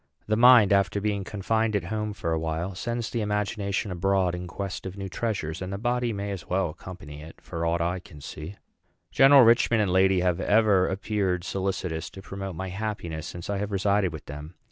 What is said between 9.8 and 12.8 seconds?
lady have ever appeared solicitous to promote my